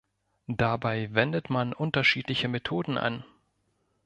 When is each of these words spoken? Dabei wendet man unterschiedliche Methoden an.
Dabei 0.47 1.13
wendet 1.13 1.51
man 1.51 1.73
unterschiedliche 1.73 2.47
Methoden 2.47 2.97
an. 2.97 3.23